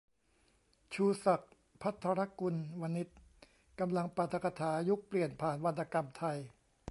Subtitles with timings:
[0.93, 3.17] ชูศักดิ์ ภัทรกุลวณิชย์
[3.79, 6.37] กำลังปาฐกถา ยุคเปลี่ยนผ่านวรรณกรรมไทย